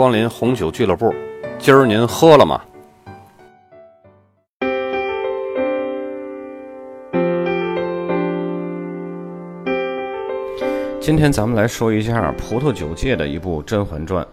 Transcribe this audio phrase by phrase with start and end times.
[0.00, 1.14] 光临红酒俱乐部，
[1.58, 2.58] 今儿您喝了吗？
[10.98, 14.24] 今天咱们来说一下葡萄酒界的一部《甄嬛传》，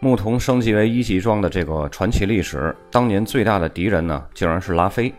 [0.00, 2.74] 牧童升级为一级庄的这个传奇历史。
[2.90, 5.12] 当年最大的敌人呢，竟然是拉菲。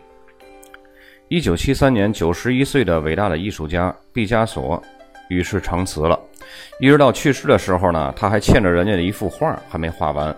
[1.28, 4.82] 一九七三年，九十一岁的伟大的艺术家毕加索
[5.28, 6.18] 与世长辞了。
[6.78, 10.34] 一直到去世的时候呢，他还欠着人家的一幅画还没画完。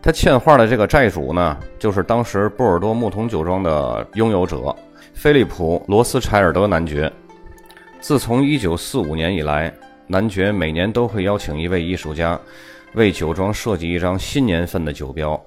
[0.00, 4.74] 他欠画的这个债主呢，就是当时波尔多牧童酒庄的拥有者
[5.12, 7.12] 菲利普·罗斯柴尔德男爵。
[8.00, 9.74] 自从1945年以来，
[10.06, 12.38] 男爵每年都会邀请一位艺术家
[12.94, 15.38] 为酒庄设计一张新年份的酒标。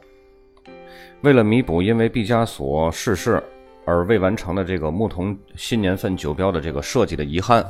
[1.21, 3.41] 为了弥补因为毕加索逝世
[3.85, 7.65] 而未完成的这个牧童新年份酒标的这个设计的遗憾，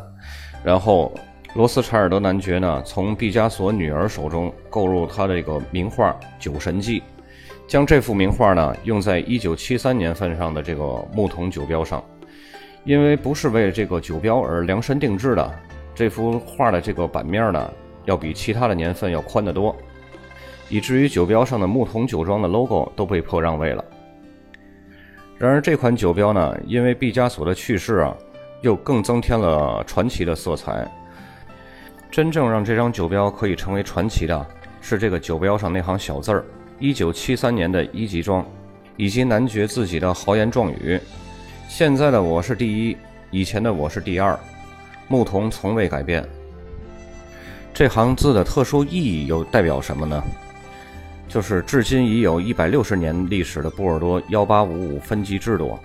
[0.63, 1.13] 然后。
[1.53, 6.99] 罗斯柴尔德男爵呢，从毕加索女儿手中购入他这个名画《酒神记》，
[7.67, 12.01] 将这幅名画呢用在1973年份上的这个牧童酒标上。
[12.85, 15.53] 因为不是为这个酒标而量身定制的，
[15.93, 17.69] 这幅画的这个版面呢
[18.05, 19.75] 要比其他的年份要宽得多，
[20.69, 23.83] 以至于酒标上的牧童酒庄的 logo 都被迫让位了。
[25.37, 28.15] 然而这款酒标呢，因为毕加索的去世啊，
[28.61, 30.89] 又更增添了传奇的色彩。
[32.11, 34.45] 真正让这张酒标可以成为传奇的，
[34.81, 36.43] 是这个酒标上那行小字儿
[36.77, 38.45] ：“一九七三年的一级庄”，
[38.97, 40.99] 以及男爵自己的豪言壮语
[41.69, 42.97] ：“现在的我是第一，
[43.31, 44.37] 以前的我是第二，
[45.07, 46.21] 牧童从未改变。”
[47.73, 50.21] 这行字的特殊意义又代表什么呢？
[51.29, 55.79] 就是至今已有一百六十年历史的波尔多幺八五五分级制度，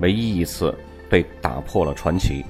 [0.00, 0.76] 唯一一次
[1.08, 2.44] 被打破了传奇。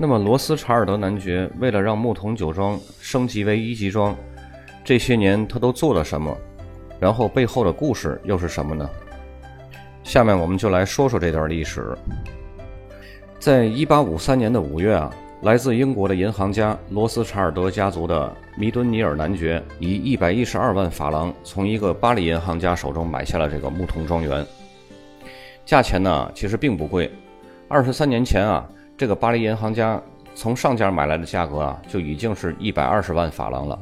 [0.00, 4.14] 那么，罗斯查尔德男爵为了让牧童酒庄升级为一级庄，
[4.84, 6.36] 这些年他都做了什么？
[7.00, 8.88] 然后背后的故事又是什么呢？
[10.04, 11.98] 下面我们就来说说这段历史。
[13.40, 24.46] 在一八五三年的五月啊，来自英国的银行家罗斯查尔德家族的弥敦尼尔男爵以一百一十二万法郎从一个巴黎银行家手中买下了这个牧童庄园。
[25.66, 27.10] 价钱呢，其实并不贵，
[27.66, 28.64] 二十三年前啊。
[28.98, 30.02] 这个巴黎银行家
[30.34, 33.78] 从上家买来的价格啊，就已经是一百二十万法郎了。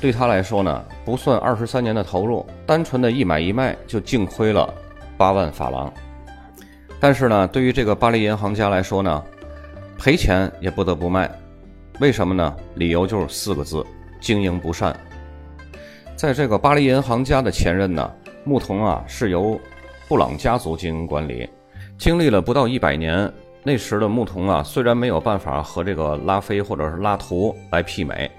[0.00, 4.72] 对他来说呢，不算二十三年的投入，单纯的一买一卖就净亏了
[5.18, 5.92] 八万法郎。
[6.98, 9.22] 但是呢，对于这个巴黎银行家来说呢，
[9.98, 11.30] 赔钱也不得不卖。
[12.00, 12.56] 为什么呢？
[12.76, 13.84] 理由就是四个字：
[14.22, 14.98] 经营不善。
[16.14, 18.10] 在这个巴黎银行家的前任呢，
[18.42, 19.60] 牧童啊是由
[20.08, 21.46] 布朗家族经营管理，
[21.98, 23.30] 经历了不到一百年。
[23.66, 28.30] 那时的牧童啊，虽然没有办法和这个拉菲或者是拉图来媲美，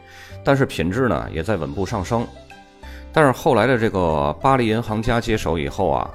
[0.42, 2.26] 但是品质呢也在稳步上升。
[3.12, 6.10] 但是后来的这个巴黎银行家接手以后啊，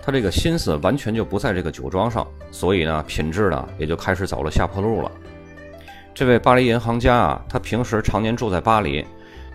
[0.00, 5.10] 他这个心思完全就不在这个酒庄上，所以呢品质呢也就开始走了下坡路了。
[6.14, 9.04] 这位巴黎银行家啊，他平时常年住在巴黎，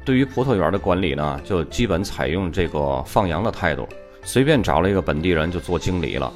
[0.03, 3.87] 对于葡萄园的管理呢，就基本采用这个放羊的态度，
[4.23, 6.29] 随便找了一个本地人就做经理了。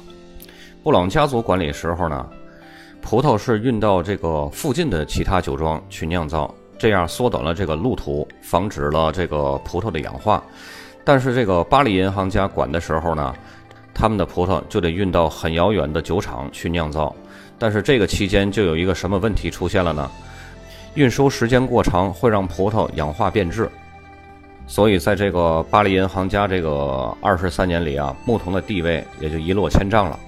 [0.82, 2.26] 布朗家族管理时候呢。
[3.04, 10.42] 葡萄是运到这个附近的其他酒庄去酿造，这样缩短了这个路途，防止了这个葡萄的氧化。
[11.04, 13.34] 但是这个巴黎银行家管的时候呢，
[13.92, 17.14] 他们的葡萄就得运到很遥远的酒厂去酿造。
[17.58, 20.10] 但是这个期间就有一个什么问题出现了呢？
[20.94, 23.70] 运输时间过长会让葡萄氧化变质，
[24.66, 30.18] 所以在这个巴黎银行家这个二十三年里啊，牧童的地位也就一落千丈了。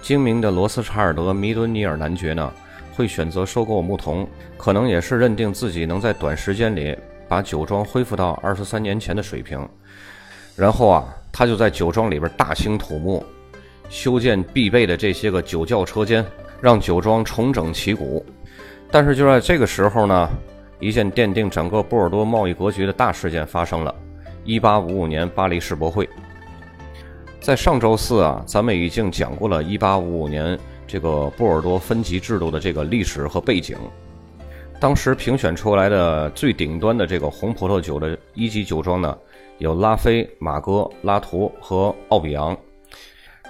[0.00, 2.52] 精明的罗斯查尔德弥敦尼尔男爵呢，
[2.94, 4.26] 会选择收购牧童，
[4.56, 6.96] 可能也是认定自己能在短时间里
[7.28, 9.68] 把酒庄恢复到二十三年前的水平。
[10.56, 13.24] 然后啊，他就在酒庄里边大兴土木，
[13.88, 16.24] 修建必备的这些个酒窖车间，
[16.60, 18.24] 让酒庄重整旗鼓。
[18.90, 20.28] 但是就在这个时候呢，
[20.80, 23.94] 一件奠定整个波尔多贸易格局的大事件发生了：
[24.44, 26.08] 一八五五年巴黎世博会。
[27.40, 33.76] 在上周四啊，咱们已经讲过了1855年这个波尔多分级制度的这个历史和背景。
[34.80, 39.16] 当时评选出来的最顶端的这个红葡萄酒的一级酒庄呢，
[39.58, 42.56] 有拉菲、马戈、拉图和奥比昂。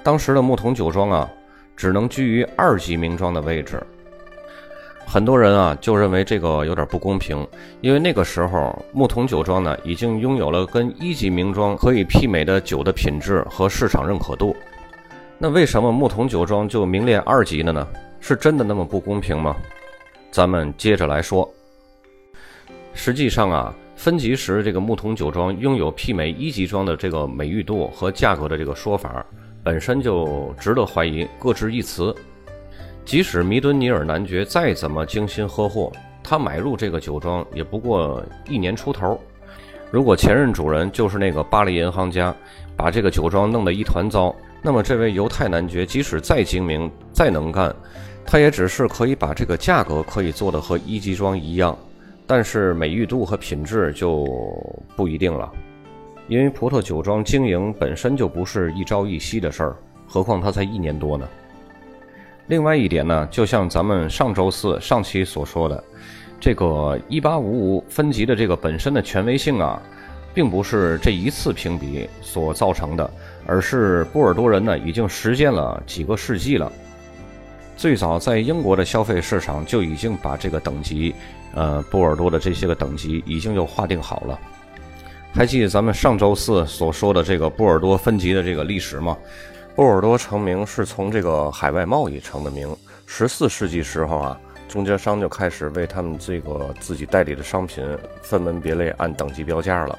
[0.03, 1.31] 当时的牧童酒庄啊，
[1.77, 3.83] 只能居于二级名庄的位置。
[5.11, 7.49] 很多人啊就认为这个有点不公平，
[7.81, 14.55] 因为那个时候牧童酒庄呢已经拥有了跟一级名庄可以媲美的酒的品质和市场认可度。
[15.39, 17.89] 那为什么牧童酒庄就名列二级了呢？
[18.21, 19.57] 是真的那么不公平吗？
[20.31, 21.51] 咱们接着来说。
[22.93, 29.25] 实际上啊，分级时，这个牧童酒庄拥有媲美一级庄的这个美誉度和价格的这个说法，
[29.65, 32.15] 本身就值得怀疑，各执一词。
[33.09, 35.91] 即使弥敦尼尔男爵再怎么精心呵护，
[36.23, 39.19] 他买入这个酒庄也不过一年出头。
[39.91, 42.37] 如果前任主人就是那个巴黎银行家，
[42.77, 47.75] 把这个酒庄弄得一团糟，那么这位犹太男爵即使再精明、再能干，
[48.27, 51.75] 他也只是可以把这个价格可以做得和一级庄一样。
[52.27, 54.27] 但是美誉度和品质就
[54.95, 55.51] 不一定了，
[56.27, 59.77] 因为葡萄酒庄经营本身就不是一朝一夕的事儿，
[60.07, 61.27] 何况它才一年多呢。
[62.49, 65.85] 另外一点呢，就像咱们上周四上期所说的，
[66.41, 69.81] 这个一八五五分级的这个本身的权威性啊，
[70.35, 73.11] 并不是这一次评比所造成的，
[73.47, 76.73] 而是波尔多人呢已经实践了几个世纪了。
[77.77, 81.15] 最早在英国的消费市场就已经把这个等级。
[81.55, 84.39] 呃，波尔多的这些个等级已经就划定好了。
[85.33, 89.17] 还记得咱们上周四所说的这个波尔多分级的这个历史吗？
[89.79, 92.77] 波尔多成名是从这个海外贸易成的名。
[93.07, 97.87] 十四世纪时候啊，中间商就开始为他们这个自己代理的商品
[98.21, 99.97] 分门别类按等级标价了。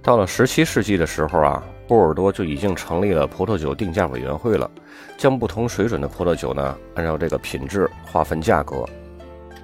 [0.00, 4.70] 到了十七世纪的时候啊，波尔多就已经成立了葡萄酒定价委员会了，
[5.18, 8.84] 将不同水准的葡萄酒呢按照这个品质划分价格。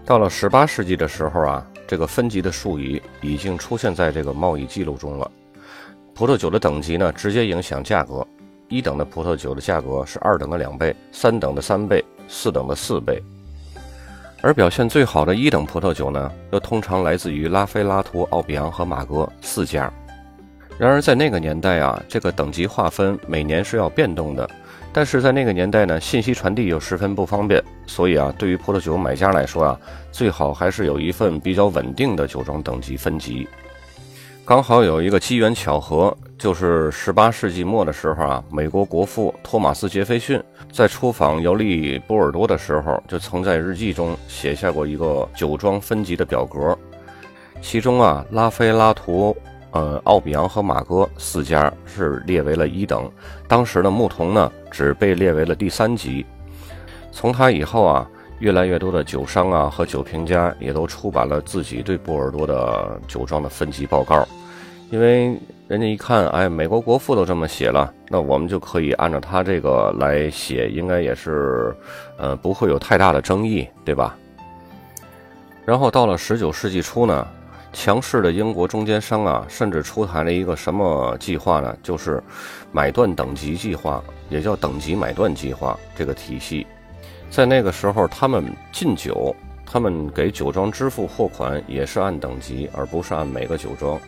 [0.04, 5.30] 到了十八世纪的时候啊，这个分级的术语已经出现在这个贸易记录中了。
[6.12, 8.26] 葡萄酒的等级呢，直接影响价格。
[8.72, 13.22] 一等的葡萄酒的价格是二等的两倍，三等的三倍，四等的四倍。
[14.40, 19.92] 而表现最好的一等葡萄酒呢，又通常来自于拉菲、拉图、奥比昂和马格四家。
[20.78, 24.48] 然而在那个年代啊，这个等级划分每年是要变动的。
[24.90, 29.78] 但是在那个年代呢，信息传递又十分不方便，所以啊，对于葡萄酒买家来说啊，
[30.10, 33.46] 最好还是有一份比较稳定的酒庄等级分级。
[34.44, 40.42] 刚好有一个机缘巧合，就是十八世纪末的时候啊，美国国父托马斯·杰斐逊
[40.72, 46.76] 在出访游历波尔多的时候，就曾在日记中写下过一个酒庄分级的表格，
[47.60, 49.34] 其中啊，拉菲、拉图。
[49.70, 53.10] 呃，奥比昂和马哥四家是列为了一等，
[53.48, 56.26] 当时的牧童呢只被列为了第三级。
[57.10, 58.06] 从他以后啊，
[58.42, 64.26] 越来越多的酒商啊和酒评家也都出版了自己对波尔多的酒庄的分级报告，
[64.90, 71.72] 因为人家一看，哎，美国国父都这么写了，那我们就可以按照他这个来写，应该也是，
[72.18, 74.16] 呃，不会有太大的争议，对吧？
[75.64, 77.24] 然后到了十九世纪初呢。
[77.74, 81.74] 强势的英国中间商啊，甚至出台了一个什么计划呢？
[81.82, 82.22] 就是
[82.70, 85.74] 买断等级计划，也叫等级买断计划。
[85.96, 86.66] 这个体系，
[87.32, 89.34] 在那个时候，他们进酒，
[89.64, 93.98] 他们给酒庄支付货款也是按等级，而不是按每个酒庄。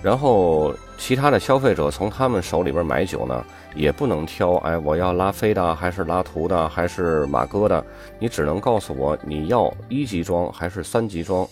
[0.00, 3.44] 然后，其他的消费者从他们手里边买酒呢，
[3.74, 7.84] 也不能挑，哎，我要拉菲的，还是拉图的，还是马哥的？
[8.20, 11.44] 你只能告诉我你要一级装还是三级装。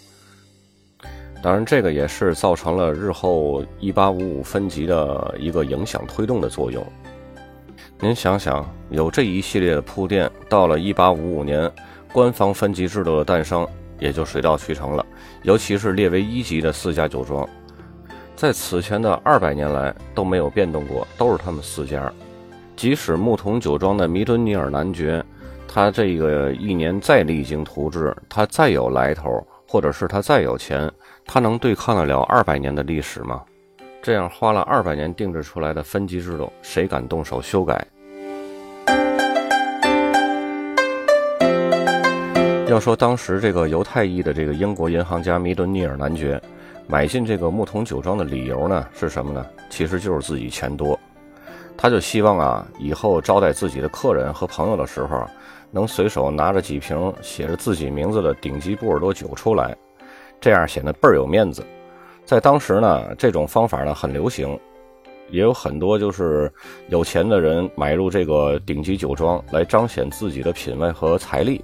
[1.43, 6.87] 当然，这个也是造成了日后一八五五分级的一个影响推动的作用。
[8.01, 11.71] 您想想，有这一系列的铺垫，到了一八五五年，
[12.13, 13.67] 官方分级制度的诞生
[13.99, 15.07] 也就水到渠成了。
[15.43, 17.49] 尤其是列为一级的四家酒庄，
[18.37, 22.13] 在此前的二百年来都没有变动过，都是他们四家。
[22.77, 25.25] 即使牧童酒庄的弥敦尼尔男爵，
[25.69, 30.91] 他这个一年再励精图治，他再有来头，或者是他再有钱。
[31.25, 33.43] 他能对抗得了二百年的历史吗？
[34.05, 37.87] 这样花了二百年定制出来的分级制度，谁敢动手修改？
[42.69, 46.39] 要说当时这个犹太裔的这个英国银行家弥敦尼尔男爵
[46.87, 49.47] 买进这个牧童酒庄的理由呢，是什么呢？
[49.71, 51.01] 其实就是自己钱多，
[51.75, 55.27] 他就希望啊，以后招待自己的客人和朋友的时候，
[55.71, 59.75] 能随手拿着几瓶写着自己名字的顶级波尔多酒出来。
[60.43, 61.65] 这样显得倍儿有面子，
[62.25, 64.59] 在当时呢，这种方法呢很流行，
[65.31, 66.51] 也有很多就是
[66.89, 71.63] 有钱的人买入这个顶级酒庄来彰显自己的品味和财力，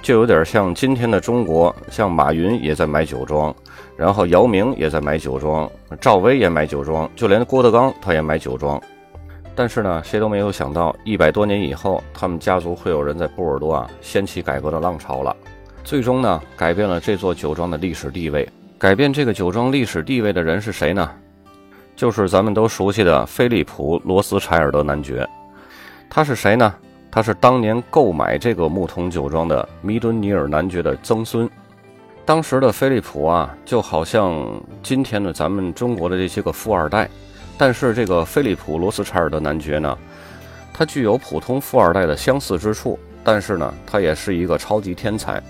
[0.00, 3.54] 就有点像今天的中国，像马云也在买酒庄，
[3.96, 5.68] 然后姚明也在买酒庄，
[6.00, 8.80] 赵薇也买酒庄，就连郭德纲他也买酒庄。
[9.56, 15.36] 但是呢，谁都没有想到，一百多年以后，他们家族会有人在波尔多啊掀起改革的浪潮了。
[15.82, 18.48] 最终呢，改变了这座酒庄的历史地位。
[18.80, 21.10] 改变这个酒庄历史地位的人是谁呢？
[21.94, 25.28] 就是咱们都熟悉的菲利普·罗斯柴尔德男爵。
[26.08, 26.74] 他是谁呢？
[27.10, 31.46] 他是当年购买这个牧童酒庄的弥敦尼尔男爵的曾孙。
[32.24, 34.48] 当时的菲利普啊，就好像
[34.82, 37.06] 今天的咱们中国的这些个富二代，
[37.58, 39.98] 但是这个菲利普罗斯柴尔德男爵呢，
[40.72, 45.42] 他具有普通富二代的相似之处，但是呢，他也是一个超级天才。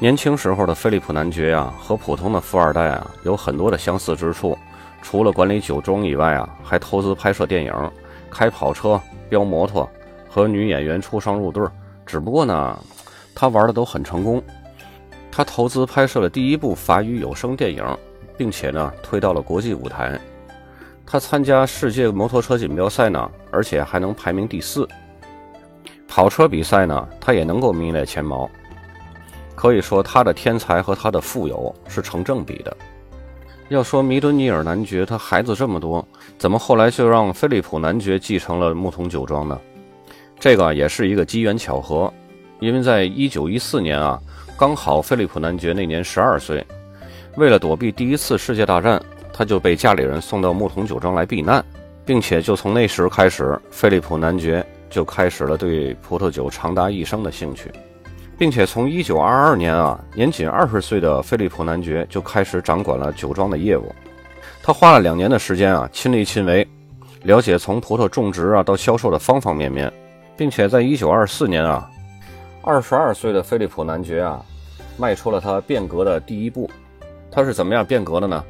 [0.00, 4.56] 年轻时候的菲利普男爵啊，和普通的富二代啊有很多的相似之处，
[5.02, 7.92] 除了管理酒庄以外啊，还投资拍摄电影，
[8.30, 9.86] 开跑车、飙摩托，
[10.26, 11.62] 和女演员出双入对。
[12.06, 12.78] 只不过呢，
[13.34, 14.42] 他玩的都很成功。
[15.30, 17.84] 他投资拍摄了第一部法语有声电影，
[18.38, 20.18] 并且呢推到了国际舞台。
[21.04, 24.88] 他参加世界摩托车锦标赛呢，而且还能排名第四。
[26.08, 28.48] 跑车比赛呢，他也能够名列前茅。
[29.60, 32.74] 可以说，他的天才和他的富有是成正比的。
[33.68, 36.02] 要说弥敦尼尔男爵，他孩子这么多，
[36.38, 39.60] 怎么后来就让菲利普男爵继承了牧童酒庄呢？
[40.38, 42.10] 这个也是一个机缘巧合，
[42.58, 44.18] 因为在一九一四年啊。
[44.56, 46.66] 刚好，菲利普男爵那年十二岁，
[47.36, 48.98] 为了躲避第一次世界大战，
[49.30, 51.62] 他就被家里人送到牧童酒庄来避难，
[52.06, 57.70] 并且就从那时开始，菲利普男爵就开始了对葡萄酒长达一生的兴趣，
[58.40, 63.94] 并且从一九二二年啊，年仅二十岁的菲利普男爵就开始掌管了酒庄的业务。
[64.62, 66.66] 他花了两年的时间啊，亲力亲为，
[67.22, 69.92] 了解从葡萄种植啊到销售的方方面面，
[70.38, 71.90] 并且在一九二四年啊，
[72.62, 74.42] 二十二岁的菲利普男爵啊。
[74.96, 76.70] 迈出了他变革的第一步，
[77.30, 78.42] 他是怎么样变革的呢？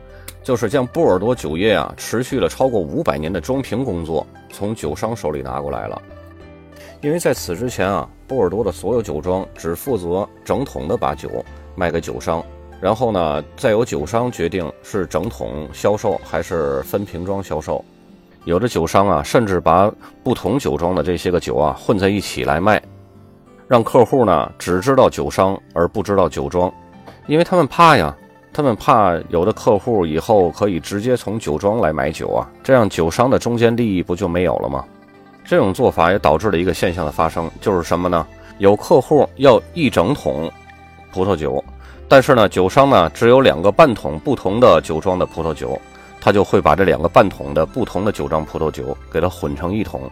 [0.44, 6.00] 就是将波尔多酒业啊持续了超过五百年的装瓶工作从酒商手里拿过来了。
[7.00, 11.44] 因为在此之前啊，波尔多的所有酒庄只负责整桶的把酒
[11.74, 12.40] 卖给酒商，
[12.80, 17.84] 然后呢再由酒商决定是整桶销售还是分瓶装销售。
[18.44, 22.80] 有的酒商啊甚至把不同酒庄的这些个酒啊混在一起来卖。
[23.66, 26.72] 让客户呢只知道酒商而不知道酒庄，
[27.26, 28.16] 因为他们怕呀，
[28.52, 34.84] 他们怕有的客户以后可以直接从酒庄来买酒啊，这样酒商的中间利益不就没有了吗？
[35.50, 38.24] 这种做法也导致了一个现象的发生，就是什么呢？
[38.58, 40.48] 有客户要一整桶
[41.10, 41.64] 葡萄酒，
[42.06, 45.76] 但是呢，酒商呢只有两个半桶不同的酒庄的葡萄酒，
[46.20, 50.08] 他就会把这两个半桶的不同的酒庄葡萄酒给它混成一桶。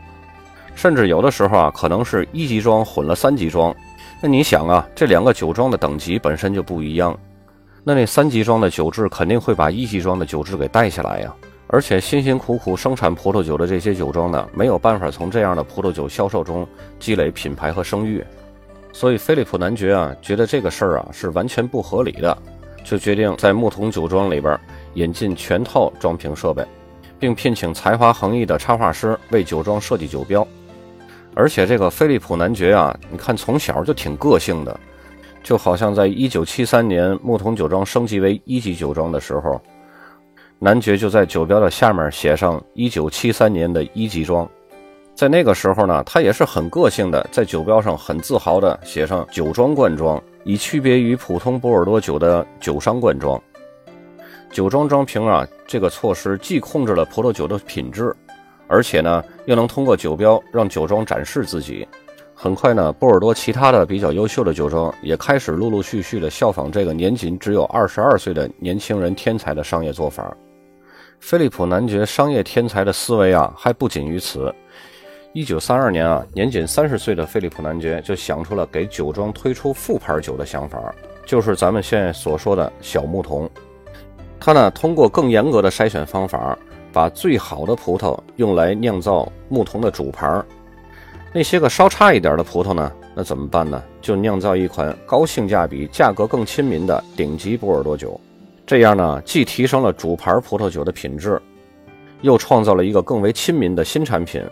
[0.75, 3.73] 甚至有的时候啊，可能是一级装混了三级装。
[4.21, 7.17] 那你想啊，这两个酒庄的等级本身就不一样，
[7.85, 11.33] 那那三级装的酒质肯定会把一级装的酒质给带下来呀。
[11.69, 16.67] 而且辛辛苦苦生产葡萄酒的这些酒庄呢，没有办法从这样的葡萄酒销售中
[16.99, 18.25] 积累品牌和声誉。
[18.91, 22.37] 所以菲利普男爵啊，觉得这个事儿啊是完全不合理的，
[22.83, 24.59] 就决定在牧童酒庄里边
[24.95, 26.65] 引进全套装瓶设备，
[27.19, 30.47] 并聘请才华横溢的插画师为酒庄设计酒标。
[31.35, 34.81] 而且这个菲利普男爵啊，你看从小就挺个性的，
[35.43, 39.61] 就好像在一九七三年牧童酒庄升级为一级酒庄的时候，
[40.61, 44.49] 男爵就在酒标的下面写上一九七三年的一级庄。
[45.15, 53.41] 在那个时候呢，他也是很个性的，在酒标上很自豪的写上酒庄灌装，以区别于普通波尔多酒的酒商灌装。
[54.51, 58.13] 酒庄装瓶啊，这个措施既控制了葡萄酒的品质。
[58.67, 61.87] 而且呢，又能通过酒标让酒庄展示自己。
[62.35, 70.37] 很快呢，波尔多其他的比较优秀的酒庄也开始陆陆续续的效仿这个年仅只有二十二岁的年轻人天才的商业做法。
[71.21, 74.55] 菲利普男爵商业天才的思维啊，还不仅于此。
[75.33, 80.95] 一九三二年啊，年仅三十岁的菲利普男爵就想出了给酒庄推出副牌酒的想法，
[81.27, 83.49] 就是咱们现在所说的小牧童。
[84.41, 86.59] 他呢，通过更严格的筛选方法。
[86.91, 90.43] 把最好的葡萄用来酿造牧童的主牌
[91.35, 92.91] 那些个稍差一点的葡萄呢？
[93.15, 93.81] 那怎么办呢？
[94.01, 98.19] 就酿造一款高性价比、价格更亲民的顶级波尔多酒。
[98.69, 101.41] 这样呢，既提升了主牌葡萄酒的品质，
[102.21, 104.45] 又创造了一个更为亲民的新产品。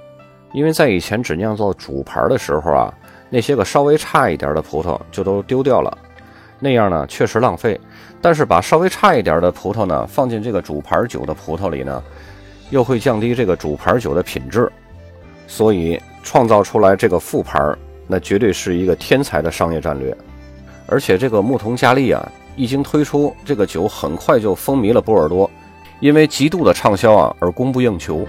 [0.55, 2.95] 因为在以前只酿造主牌的时候啊，
[3.29, 5.99] 那些个稍微差一点的葡萄就都丢掉了，
[6.59, 7.79] 那样呢确实浪费。
[8.23, 12.03] 但是把稍微差一点的葡萄呢放进这个主牌酒的葡萄里呢。
[12.71, 14.73] 又会降低这个主牌酒的品质，
[15.47, 17.61] 所以创造出来这个副牌，
[18.09, 20.17] 那绝对是一个天才的商业战略。
[20.89, 25.49] 而且这个牧童佳丽啊，一经推出，这个酒很快就风靡了波尔多，
[26.01, 28.27] 因为极度的畅销啊而供不应求。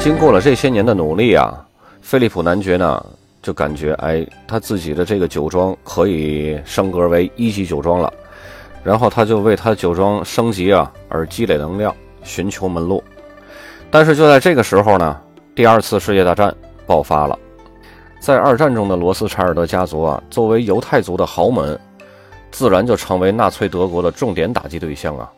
[0.00, 1.64] 经过了这些年的努力啊，
[2.00, 3.06] 菲利普男爵呢
[3.40, 8.12] 就感觉，哎，他自己的这个酒庄可以升格为一级酒庄了。
[8.82, 13.00] 然后他就为他酒庄升级啊而积累能量，寻求门路。
[13.92, 15.20] 但是就在这个时候呢，
[15.54, 16.52] 第二次世界大战
[16.84, 17.38] 爆发了。
[18.22, 21.76] 在二战中的罗斯柴尔德家族啊，作为犹太族的豪门，
[22.52, 25.28] 自然就成为纳粹德国的重点打击对象啊。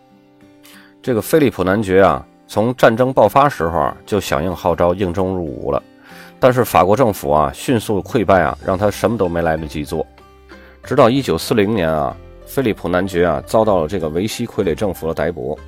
[1.02, 5.82] 这个菲利普男爵啊，从战争爆发时候啊，就响应号召应征入伍了。
[6.38, 10.06] 但是法国政府啊，迅速溃败啊，让他什么都没来得及做。
[10.82, 12.14] 直到一九四零年啊，
[12.44, 15.58] 菲利普男爵啊，遭到了这个维希傀儡政府的逮捕，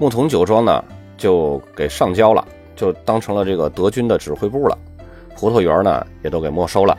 [0.00, 0.84] 牧童酒庄呢
[1.16, 4.76] 就给上交了，就当成了这个德军的指挥部了。
[5.38, 6.98] 葡萄园呢也都给没收了。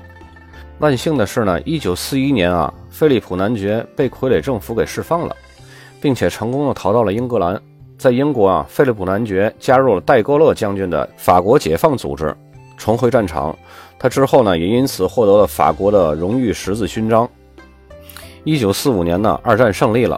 [0.80, 5.36] 万幸的是呢，一九四一年啊，菲利普男爵被傀儡政府给释放了，
[6.00, 7.62] 并且成功的逃到了英格兰。
[7.98, 12.34] 在英国啊，菲利普男爵加入了戴高乐将军的法国解放组织。
[12.78, 13.54] 重回战场，
[14.00, 17.30] 他之后呢，也因此获得了法国的荣誉十字勋章。
[18.46, 20.18] 一九四五年呢，二战胜利了，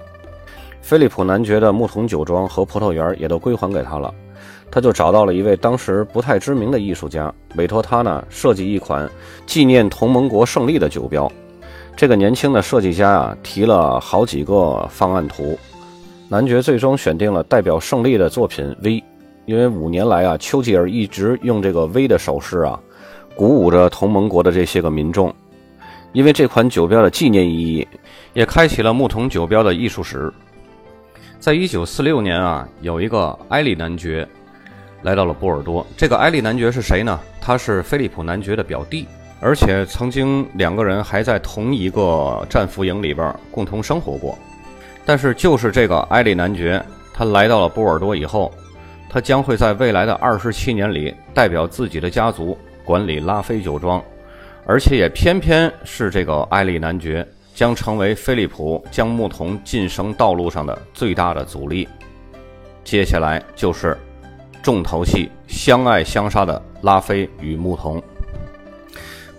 [0.80, 4.13] 菲利普男爵的牧童酒庄和葡萄园也都归还给他了。
[4.72, 9.08] 他就找到了一位当时不太知名的艺术家，委托他呢设计一款
[9.46, 11.30] 纪念同盟国胜利的酒标。
[11.96, 15.60] 这个年轻的设计家啊，提了好几个方案图，
[16.30, 19.04] 男爵最终选定了代表胜利的作品 V。
[19.46, 22.80] 因为五年来啊，丘吉尔一直用这个 V 的手势啊，
[23.36, 25.34] 鼓舞着同盟国的这些个民众。
[26.13, 27.88] 因为这款酒标的纪念意义，
[28.34, 30.32] 也开启了牧童酒标的艺术史。
[31.40, 34.28] 在一九四六年啊，有一个埃利男爵
[35.01, 35.86] 来到了波尔多。
[35.96, 37.20] 这个埃利男爵是谁呢？
[37.39, 39.08] 他是菲利普男爵的表弟，
[39.39, 44.38] 而且曾经两个人还在同一个战俘营里边共同生活过。
[45.05, 48.51] 但是就是这个埃利男爵，他来到了波尔多以后。
[49.13, 54.01] 他将会在未来的二十七年里，代表自己的家族管理拉菲酒庄，
[54.65, 61.86] 而且也偏偏是这个埃利男爵将成为菲利普将牧童晋升道路上的最大的阻力。
[62.86, 63.98] 接下来就是
[64.62, 68.01] 重头戏，相爱相杀的拉菲与牧童。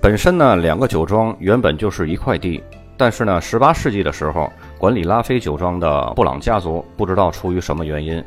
[0.00, 2.62] 本身呢，两个酒庄原本就是一块地，
[2.96, 8.22] 但是呢，十八世纪的时候，管理拉菲酒庄的布朗家族不知道出于什么原因。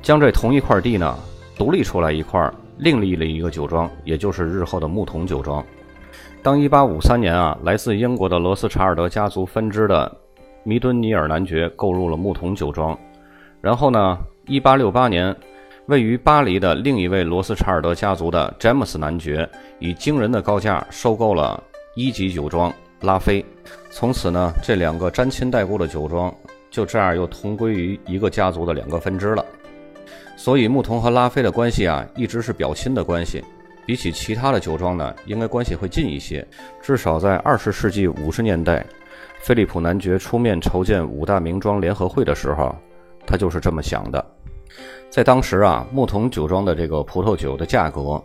[0.00, 1.14] 将这同一块地呢，
[1.56, 5.62] 独立出来一块，另立了一个酒庄，也就是日后的牧童酒庄。
[6.42, 10.10] 当1853年啊，来自英国的罗斯查尔德家族分支的
[10.62, 12.98] 弥敦尼尔男爵购入了牧童酒庄，
[13.60, 15.36] 然后呢，1868年，
[15.88, 19.48] 位于巴黎的另一位罗斯查尔德家族的詹姆斯男爵
[19.78, 21.62] 以惊人的高价收购了
[21.94, 22.70] 一级酒庄
[23.00, 23.42] 拉菲，
[23.90, 26.32] 从此呢，这两个沾亲带故的酒庄
[26.70, 29.42] 就这样又同归于一个家族的两个分支了。
[30.36, 33.42] 所以，牧童和拉菲的关系啊，一直是表亲的关系。
[33.86, 36.46] 比起其他的酒庄呢，应该关系会近一些。
[36.82, 38.84] 至少在二十世纪五十年代，
[39.40, 42.76] 菲利普男爵出面筹建五大名庄联合会的时候，
[43.26, 44.22] 他就是这么想的。
[45.10, 48.22] 在当时啊，牧童酒庄的这个葡萄酒的价格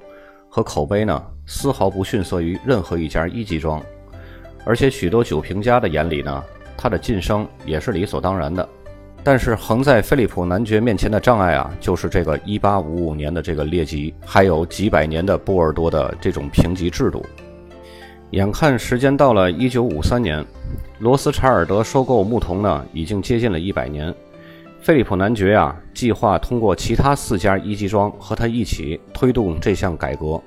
[0.49, 3.81] 和口碑呢，丝毫不逊色于任何一家一级庄，
[4.65, 6.43] 而且许多酒评家的眼里呢，
[6.77, 8.67] 它的晋升也是理所当然的。
[9.23, 17.25] 但是横在菲利普男爵面前的障碍啊，就是这个1855年的这个列级，还有几百年的波尔多的这种评级制度。
[18.31, 20.45] 眼看时间到了1953年，
[20.99, 24.13] 罗斯柴尔德收购牧童呢，已经接近了一百年。
[24.83, 30.41] 菲利普男爵啊，计划通过其他四家一级庄和他一起推动这项改革，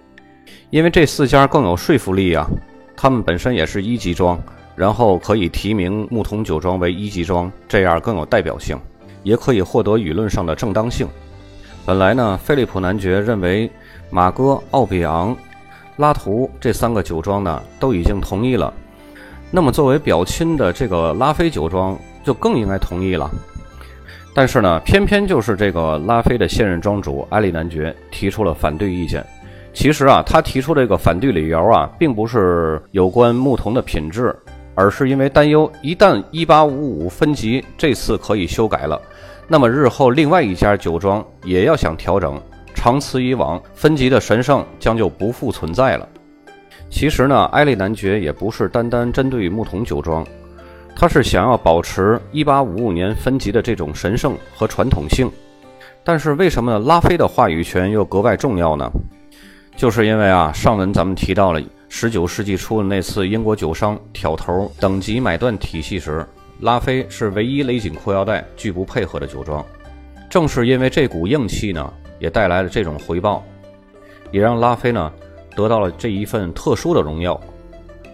[0.69, 2.47] 因为这四家更有说服力啊，
[2.95, 4.39] 他们本身也是一级庄。
[4.75, 8.79] 然后可以提名牧童酒庄为一级庄，这样更有代表性，
[9.23, 11.09] 也可以获得舆论上的正当性。
[11.87, 13.71] 本来呢，菲利普男爵认为
[14.11, 15.35] 马哥、奥比昂、
[15.97, 18.71] 拉图这三个酒庄呢都已经同意了，
[19.51, 23.31] 那么作为表亲的这个拉菲酒庄就更应该同意了。
[24.37, 29.25] 但是呢，偏偏就是这个拉菲的现任庄主埃利男爵提出了反对意见。
[29.73, 34.37] 其实啊，他提出这个反对理由啊，并不是有关牧童的品质。
[34.79, 39.01] 而是因为担忧，一旦一八五五分级这次可以修改了，
[39.49, 42.39] 那么日后另外一家酒庄也要想调整，
[42.75, 46.07] 长此以往，分级的神圣将就不复存在了。
[46.91, 50.23] 其实呢，埃利男爵也不是单单针对牧童酒庄，
[50.97, 55.31] 他是想要保持一八五五年分级的这种神圣和传统性。
[56.03, 58.91] 但是为什么拉菲的话语权又格外重要呢？
[59.77, 61.63] 就是因为啊，上文咱们提到了。
[61.89, 66.27] 十九世纪初的那次英国酒商挑头等级买断体系时，
[66.61, 69.65] 拉菲是唯一勒紧裤腰带拒不配合的酒庄。
[70.29, 73.45] 正是因为这股硬气呢，也带来了这种回报，
[74.33, 75.11] 也让拉菲呢
[75.55, 77.41] 得到了这一份特殊的荣耀。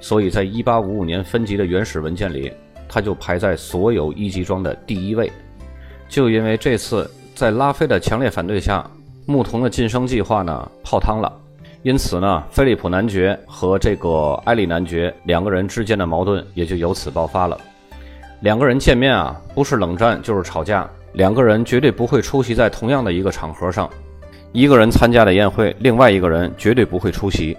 [0.00, 2.52] 所以在一八五五年分级的原始文件里，
[2.92, 5.32] 它就排在所有一级庄的第一位。
[6.10, 8.84] 就因为这次在拉菲的强烈反对下，
[9.24, 11.32] 牧童的晋升计划呢泡汤了。
[11.82, 17.58] 因此呢，菲利普男爵和这个埃里男爵两个人之间的矛盾也就由此爆发了。
[18.40, 23.88] 两个人见面啊，不是冷战就是吵架，两个人绝对不会出席在同样的一个场合上。
[24.52, 27.56] 一个人参加的宴会，另外一个人绝对不会出席。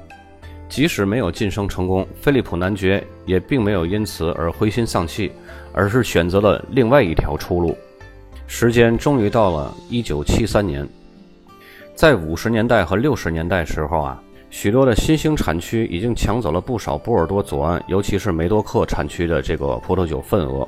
[0.74, 5.32] 即使没有晋升成功，菲利普男爵也并没有因此而灰心丧气，
[5.72, 7.78] 而是选择了另外一条出路。
[8.48, 10.90] 时间终于到了1973年。
[11.94, 20.68] 在五十年代和六十年代时候啊，许多的新兴产区已经抢走了不少波尔多左岸，尤其是梅多克产区的这个葡萄酒份额。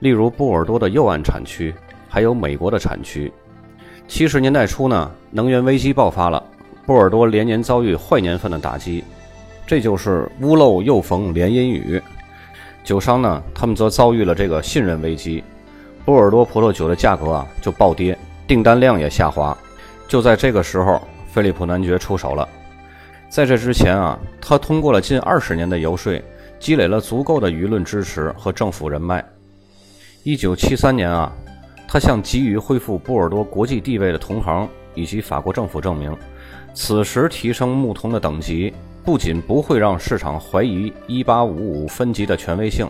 [0.00, 1.74] 例如波尔多的右岸产区，
[2.06, 3.32] 还有美国的产区。
[4.06, 6.44] 七十年代初呢，能源危机爆发了，
[6.86, 9.02] 波尔多连年遭遇坏年份的打击，
[9.66, 12.00] 这就是屋漏又逢连阴雨。
[12.84, 15.42] 酒商呢，他们则遭遇了这个信任危机，
[16.04, 19.56] 波尔多葡萄酒的价格啊就暴跌，订单量也下滑。
[20.06, 22.48] 就在这个时候，菲利普男爵出手了。
[23.28, 26.22] 在这之前啊，他通过了近二十年的游说，
[26.60, 29.24] 积累了足够的舆论支持和政府人脉。
[30.22, 31.32] 一九七三年啊，
[31.88, 36.16] 他向急于恢复波尔多国际地位的同行以及法国政府证明，
[36.76, 38.70] 此时提升牧童的等级，
[39.02, 42.86] 不仅不会让市场怀疑一八五五分级的权威性，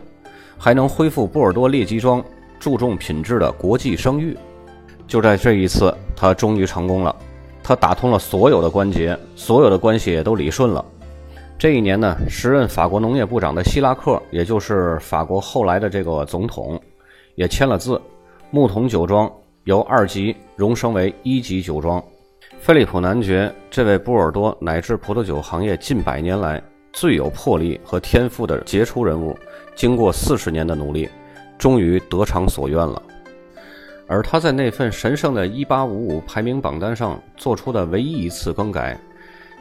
[0.58, 2.22] 还能恢复波尔多列级庄
[2.58, 4.36] 注重品质的国际声誉。
[5.06, 7.14] 就在这一次，他终于成功了。
[7.62, 10.84] 他打通了所有的关节，所有的关系也都理顺了。
[11.56, 16.78] 这一年呢，时任法国农业部长的希拉克，也就是法国后来的这个总统，
[17.36, 18.02] 也签了字，
[18.50, 22.02] 牧童酒庄由二级荣升为一级酒庄。
[22.66, 26.60] 菲利普男爵这位波尔多乃至葡萄酒行业近百年来
[26.92, 29.38] 最有魄力和天赋的杰出人物，
[29.76, 31.08] 经过四十年的努力，
[31.56, 33.00] 终于得偿所愿了。
[34.08, 38.98] 而他在那份神圣的1855排名榜单上做出的唯一一次更改，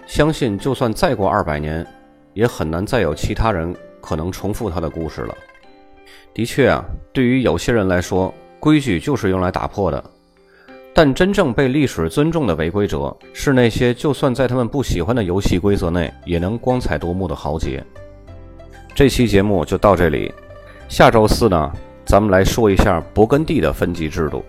[0.07, 1.85] 相信就算再过二百年，
[2.33, 5.37] 也很难再有其他人可能重复他的故事了。
[6.33, 10.03] 的确啊，对于有些人来说，规矩就是用来打破的。
[10.97, 17.83] 但真正被历史尊重的违规者，是那些就算在他们不喜欢的游戏规则内，也能光彩夺目的豪杰。
[18.95, 20.33] 这期节目就到这里，
[20.87, 21.69] 下周四呢？
[22.05, 24.41] 咱们来说一下勃艮第的分级制度。